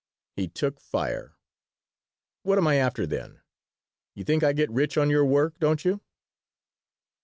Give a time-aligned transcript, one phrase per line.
[0.35, 1.37] He took fire.
[2.41, 3.41] "What am I after, then?
[4.15, 6.01] You think I get rich on your work, don't you?"